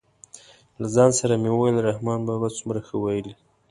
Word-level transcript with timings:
له 0.81 0.87
ځان 0.95 1.11
سره 1.19 1.33
مې 1.41 1.51
ویل 1.53 1.77
رحمان 1.89 2.19
بابا 2.27 2.49
څومره 2.57 2.79
ښه 2.87 2.95
ویلي. 3.03 3.33